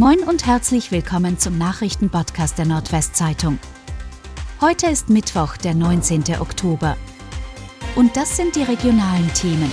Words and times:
Moin 0.00 0.20
und 0.20 0.46
herzlich 0.46 0.92
willkommen 0.92 1.38
zum 1.38 1.58
Nachrichtenpodcast 1.58 2.56
der 2.56 2.64
Nordwestzeitung. 2.64 3.58
Heute 4.62 4.86
ist 4.86 5.10
Mittwoch, 5.10 5.58
der 5.58 5.74
19. 5.74 6.24
Oktober. 6.40 6.96
Und 7.96 8.16
das 8.16 8.34
sind 8.34 8.56
die 8.56 8.62
regionalen 8.62 9.30
Themen. 9.34 9.70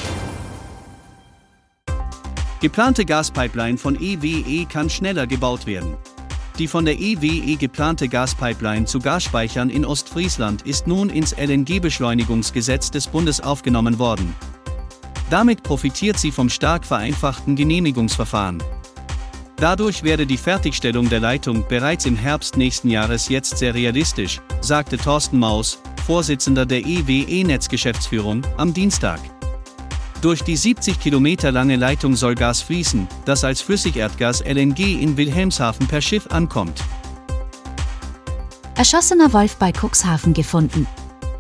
Geplante 2.59 3.05
Gaspipeline 3.05 3.77
von 3.77 3.95
EWE 3.95 4.65
kann 4.65 4.89
schneller 4.89 5.27
gebaut 5.27 5.65
werden. 5.65 5.95
Die 6.59 6.67
von 6.67 6.83
der 6.83 6.99
EWE 6.99 7.55
geplante 7.55 8.09
Gaspipeline 8.09 8.83
zu 8.83 8.99
Gasspeichern 8.99 9.69
in 9.69 9.85
Ostfriesland 9.85 10.63
ist 10.63 10.87
nun 10.87 11.09
ins 11.09 11.37
LNG-Beschleunigungsgesetz 11.37 12.91
des 12.91 13.07
Bundes 13.07 13.39
aufgenommen 13.39 13.97
worden. 13.97 14.35
Damit 15.29 15.63
profitiert 15.63 16.19
sie 16.19 16.33
vom 16.33 16.49
stark 16.49 16.85
vereinfachten 16.85 17.55
Genehmigungsverfahren. 17.55 18.61
Dadurch 19.59 20.03
werde 20.03 20.27
die 20.27 20.37
Fertigstellung 20.37 21.09
der 21.09 21.19
Leitung 21.19 21.65
bereits 21.67 22.05
im 22.05 22.15
Herbst 22.15 22.57
nächsten 22.57 22.91
Jahres 22.91 23.27
jetzt 23.27 23.57
sehr 23.57 23.73
realistisch, 23.73 24.39
sagte 24.61 24.97
Thorsten 24.97 25.39
Maus, 25.39 25.79
Vorsitzender 26.05 26.67
der 26.67 26.85
EWE-Netzgeschäftsführung, 26.85 28.43
am 28.57 28.71
Dienstag. 28.71 29.19
Durch 30.21 30.43
die 30.43 30.55
70 30.55 30.99
Kilometer 30.99 31.51
lange 31.51 31.75
Leitung 31.75 32.15
soll 32.15 32.35
Gas 32.35 32.61
fließen, 32.61 33.07
das 33.25 33.43
als 33.43 33.61
Flüssigerdgas 33.61 34.41
LNG 34.41 35.01
in 35.01 35.17
Wilhelmshaven 35.17 35.87
per 35.87 36.01
Schiff 36.01 36.27
ankommt. 36.27 36.83
Erschossener 38.75 39.33
Wolf 39.33 39.55
bei 39.55 39.71
Cuxhaven 39.71 40.35
gefunden. 40.35 40.85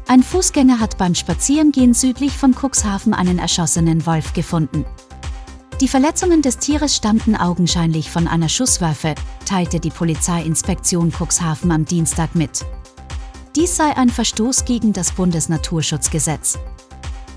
Ein 0.07 0.23
Fußgänger 0.23 0.79
hat 0.79 0.97
beim 0.97 1.13
Spazierengehen 1.13 1.93
südlich 1.93 2.33
von 2.33 2.55
Cuxhaven 2.55 3.13
einen 3.13 3.37
erschossenen 3.37 4.07
Wolf 4.07 4.33
gefunden. 4.33 4.85
Die 5.79 5.87
Verletzungen 5.87 6.41
des 6.41 6.57
Tieres 6.57 6.95
stammten 6.95 7.35
augenscheinlich 7.35 8.09
von 8.09 8.27
einer 8.27 8.49
Schusswaffe, 8.49 9.13
teilte 9.45 9.79
die 9.79 9.91
Polizeiinspektion 9.91 11.11
Cuxhaven 11.11 11.71
am 11.71 11.85
Dienstag 11.85 12.33
mit. 12.33 12.65
Dies 13.55 13.75
sei 13.75 13.95
ein 13.95 14.09
Verstoß 14.09 14.65
gegen 14.65 14.91
das 14.91 15.11
Bundesnaturschutzgesetz. 15.11 16.57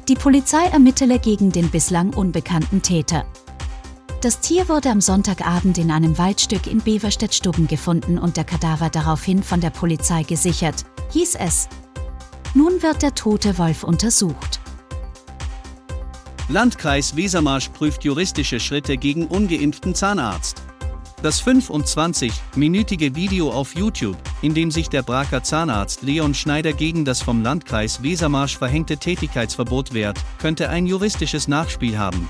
Die 0.09 0.15
Polizei 0.15 0.65
ermittele 0.69 1.19
gegen 1.19 1.53
den 1.53 1.69
bislang 1.69 2.15
unbekannten 2.15 2.81
Täter. 2.81 3.27
Das 4.23 4.41
Tier 4.41 4.71
wurde 4.71 4.89
am 4.89 5.03
Sonntagabend 5.03 5.77
in 5.77 5.91
einem 5.91 6.17
Waldstück 6.17 6.67
in 6.67 6.79
Beverstedt-Stubben 6.79 7.69
gefunden 7.69 8.19
und 8.19 8.39
der 8.39 8.45
Kadaver 8.45 8.89
daraufhin 8.89 9.43
von 9.43 9.61
der 9.61 9.71
Polizei 9.71 10.23
gesichert, 10.23 10.87
hieß 11.13 11.35
es. 11.35 11.69
Nun 12.55 12.83
wird 12.83 13.03
der 13.03 13.15
tote 13.15 13.59
Wolf 13.59 13.85
untersucht. 13.85 14.60
Landkreis 16.51 17.15
Wesermarsch 17.15 17.69
prüft 17.69 18.03
juristische 18.03 18.59
Schritte 18.59 18.97
gegen 18.97 19.29
ungeimpften 19.29 19.95
Zahnarzt. 19.95 20.61
Das 21.23 21.41
25-minütige 21.45 23.15
Video 23.15 23.53
auf 23.53 23.77
YouTube, 23.77 24.17
in 24.43 24.53
dem 24.53 24.73
sich 24.73 24.89
der 24.89 25.03
Braker 25.03 25.45
Zahnarzt 25.45 26.03
Leon 26.03 26.35
Schneider 26.35 26.73
gegen 26.73 27.05
das 27.05 27.23
vom 27.23 27.45
Landkreis 27.45 28.03
Wesermarsch 28.03 28.59
verhängte 28.59 28.97
Tätigkeitsverbot 28.97 29.95
wehrt, 29.95 30.19
könnte 30.41 30.69
ein 30.71 30.89
juristisches 30.89 31.47
Nachspiel 31.47 31.97
haben. 31.97 32.29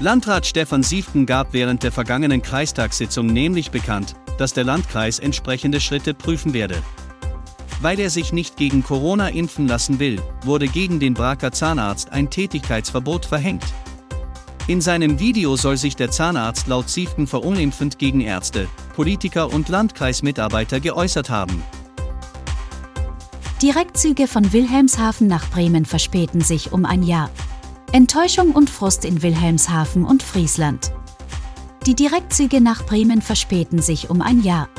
Landrat 0.00 0.44
Stefan 0.44 0.82
Sieften 0.82 1.24
gab 1.24 1.54
während 1.54 1.82
der 1.82 1.92
vergangenen 1.92 2.42
Kreistagssitzung 2.42 3.28
nämlich 3.28 3.70
bekannt, 3.70 4.16
dass 4.36 4.52
der 4.52 4.64
Landkreis 4.64 5.18
entsprechende 5.18 5.80
Schritte 5.80 6.12
prüfen 6.12 6.52
werde. 6.52 6.82
Weil 7.84 8.00
er 8.00 8.08
sich 8.08 8.32
nicht 8.32 8.56
gegen 8.56 8.82
Corona 8.82 9.28
impfen 9.28 9.68
lassen 9.68 9.98
will, 9.98 10.18
wurde 10.42 10.68
gegen 10.68 11.00
den 11.00 11.12
Braker 11.12 11.52
Zahnarzt 11.52 12.12
ein 12.12 12.30
Tätigkeitsverbot 12.30 13.26
verhängt. 13.26 13.66
In 14.66 14.80
seinem 14.80 15.18
Video 15.18 15.54
soll 15.56 15.76
sich 15.76 15.94
der 15.94 16.10
Zahnarzt 16.10 16.66
laut 16.66 16.88
Sieften 16.88 17.26
verunglimpfend 17.26 17.98
gegen 17.98 18.22
Ärzte, 18.22 18.68
Politiker 18.96 19.52
und 19.52 19.68
Landkreismitarbeiter 19.68 20.80
geäußert 20.80 21.28
haben. 21.28 21.62
Direktzüge 23.60 24.28
von 24.28 24.54
Wilhelmshaven 24.54 25.26
nach 25.26 25.50
Bremen 25.50 25.84
verspäten 25.84 26.40
sich 26.40 26.72
um 26.72 26.86
ein 26.86 27.02
Jahr. 27.02 27.28
Enttäuschung 27.92 28.52
und 28.52 28.70
Frust 28.70 29.04
in 29.04 29.20
Wilhelmshaven 29.20 30.06
und 30.06 30.22
Friesland. 30.22 30.90
Die 31.84 31.94
Direktzüge 31.94 32.62
nach 32.62 32.86
Bremen 32.86 33.20
verspäten 33.20 33.82
sich 33.82 34.08
um 34.08 34.22
ein 34.22 34.42
Jahr. 34.42 34.70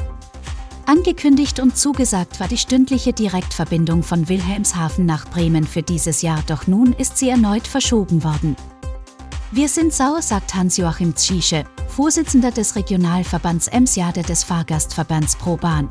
Angekündigt 0.88 1.59
und 1.59 1.75
zugesagt 1.75 2.40
war 2.40 2.47
die 2.47 2.59
stündliche 2.59 3.12
Direktverbindung 3.12 4.03
von 4.03 4.29
Wilhelmshaven 4.29 5.06
nach 5.07 5.28
Bremen 5.28 5.63
für 5.63 5.81
dieses 5.81 6.22
Jahr, 6.22 6.44
doch 6.46 6.68
nun 6.68 6.94
ist 6.94 7.18
sie 7.18 7.29
erneut 7.29 7.66
verschoben 7.66 8.23
worden. 8.23 8.56
Wir 9.51 9.68
sind 9.68 9.94
sauer, 9.94 10.22
sagt 10.22 10.53
Hans-Joachim 10.53 11.16
Zschiesche, 11.16 11.63
Vorsitzender 11.88 12.51
des 12.51 12.75
Regionalverbands 12.75 13.68
Emsjade 13.68 14.22
des 14.22 14.44
Fahrgastverbands 14.44 15.35
Pro 15.38 15.57
Bahn. 15.57 15.90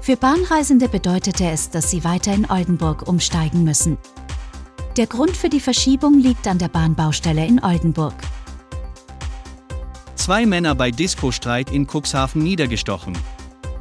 Für 0.00 0.16
Bahnreisende 0.16 0.88
bedeutete 0.88 1.44
es, 1.44 1.70
dass 1.70 1.90
sie 1.90 2.02
weiter 2.02 2.32
in 2.32 2.50
Oldenburg 2.50 3.06
umsteigen 3.06 3.62
müssen. 3.62 3.98
Der 4.96 5.06
Grund 5.06 5.36
für 5.36 5.48
die 5.48 5.60
Verschiebung 5.60 6.18
liegt 6.18 6.48
an 6.48 6.58
der 6.58 6.68
Bahnbaustelle 6.68 7.46
in 7.46 7.62
Oldenburg. 7.62 8.14
Zwei 10.16 10.44
Männer 10.44 10.74
bei 10.74 10.90
Disco-Streit 10.90 11.70
in 11.70 11.86
Cuxhaven 11.86 12.42
niedergestochen. 12.42 13.16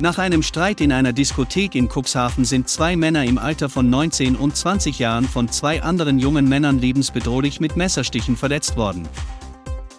Nach 0.01 0.17
einem 0.17 0.41
Streit 0.41 0.81
in 0.81 0.91
einer 0.91 1.13
Diskothek 1.13 1.75
in 1.75 1.87
Cuxhaven 1.87 2.43
sind 2.43 2.67
zwei 2.67 2.95
Männer 2.95 3.23
im 3.23 3.37
Alter 3.37 3.69
von 3.69 3.87
19 3.87 4.35
und 4.35 4.57
20 4.57 4.97
Jahren 4.97 5.25
von 5.27 5.47
zwei 5.47 5.83
anderen 5.83 6.17
jungen 6.17 6.49
Männern 6.49 6.79
lebensbedrohlich 6.79 7.59
mit 7.59 7.75
Messerstichen 7.75 8.35
verletzt 8.35 8.77
worden. 8.77 9.07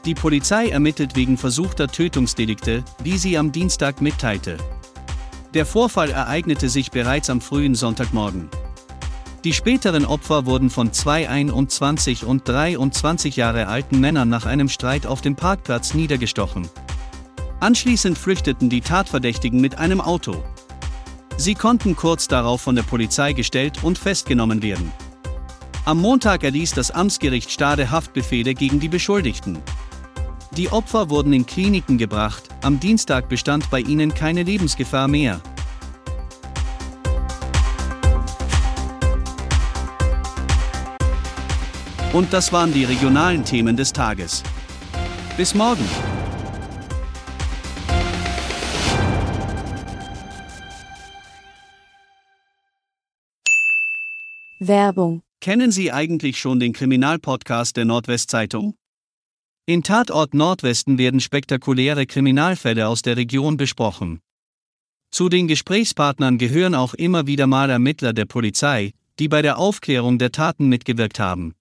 Die 0.04 0.14
Polizei 0.14 0.70
ermittelt 0.70 1.14
wegen 1.14 1.38
versuchter 1.38 1.86
Tötungsdelikte, 1.86 2.82
wie 3.04 3.16
sie 3.16 3.38
am 3.38 3.52
Dienstag 3.52 4.00
mitteilte. 4.00 4.56
Der 5.54 5.64
Vorfall 5.64 6.10
ereignete 6.10 6.68
sich 6.68 6.90
bereits 6.90 7.30
am 7.30 7.40
frühen 7.40 7.76
Sonntagmorgen. 7.76 8.48
Die 9.44 9.52
späteren 9.52 10.04
Opfer 10.04 10.46
wurden 10.46 10.70
von 10.70 10.92
zwei 10.92 11.28
21 11.28 12.24
und 12.24 12.48
23 12.48 13.36
Jahre 13.36 13.68
alten 13.68 14.00
Männern 14.00 14.28
nach 14.28 14.46
einem 14.46 14.68
Streit 14.68 15.06
auf 15.06 15.20
dem 15.20 15.36
Parkplatz 15.36 15.94
niedergestochen. 15.94 16.68
Anschließend 17.62 18.18
flüchteten 18.18 18.70
die 18.70 18.80
Tatverdächtigen 18.80 19.60
mit 19.60 19.78
einem 19.78 20.00
Auto. 20.00 20.42
Sie 21.36 21.54
konnten 21.54 21.94
kurz 21.94 22.26
darauf 22.26 22.60
von 22.60 22.74
der 22.74 22.82
Polizei 22.82 23.34
gestellt 23.34 23.84
und 23.84 23.98
festgenommen 23.98 24.64
werden. 24.64 24.90
Am 25.84 26.00
Montag 26.00 26.42
erließ 26.42 26.72
das 26.72 26.90
Amtsgericht 26.90 27.52
Stade 27.52 27.92
Haftbefehle 27.92 28.54
gegen 28.54 28.80
die 28.80 28.88
Beschuldigten. 28.88 29.58
Die 30.56 30.72
Opfer 30.72 31.08
wurden 31.08 31.32
in 31.32 31.46
Kliniken 31.46 31.98
gebracht, 31.98 32.48
am 32.62 32.80
Dienstag 32.80 33.28
bestand 33.28 33.70
bei 33.70 33.78
ihnen 33.78 34.12
keine 34.12 34.42
Lebensgefahr 34.42 35.06
mehr. 35.06 35.40
Und 42.12 42.32
das 42.32 42.52
waren 42.52 42.72
die 42.72 42.84
regionalen 42.84 43.44
Themen 43.44 43.76
des 43.76 43.92
Tages. 43.92 44.42
Bis 45.36 45.54
morgen! 45.54 46.11
Werbung. 54.68 55.22
Kennen 55.40 55.72
Sie 55.72 55.90
eigentlich 55.90 56.38
schon 56.38 56.60
den 56.60 56.72
Kriminalpodcast 56.72 57.76
der 57.76 57.84
Nordwestzeitung? 57.84 58.74
In 59.66 59.82
Tatort 59.82 60.34
Nordwesten 60.34 60.98
werden 60.98 61.20
spektakuläre 61.20 62.06
Kriminalfälle 62.06 62.88
aus 62.88 63.02
der 63.02 63.16
Region 63.16 63.56
besprochen. 63.56 64.20
Zu 65.10 65.28
den 65.28 65.46
Gesprächspartnern 65.46 66.38
gehören 66.38 66.74
auch 66.74 66.94
immer 66.94 67.26
wieder 67.26 67.46
mal 67.46 67.70
Ermittler 67.70 68.12
der 68.12 68.24
Polizei, 68.24 68.92
die 69.18 69.28
bei 69.28 69.42
der 69.42 69.58
Aufklärung 69.58 70.18
der 70.18 70.32
Taten 70.32 70.68
mitgewirkt 70.68 71.20
haben. 71.20 71.54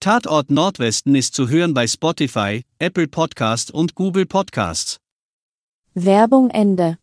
Tatort 0.00 0.50
Nordwesten 0.50 1.14
ist 1.14 1.34
zu 1.34 1.48
hören 1.48 1.74
bei 1.74 1.86
Spotify, 1.86 2.62
Apple 2.78 3.08
Podcast 3.08 3.70
und 3.70 3.94
Google 3.94 4.26
Podcasts. 4.26 4.98
Werbung 5.94 6.50
Ende. 6.50 6.98